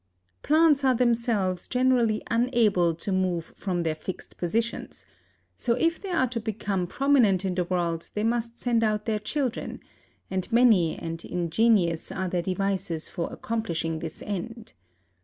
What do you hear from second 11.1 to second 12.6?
ingenious are their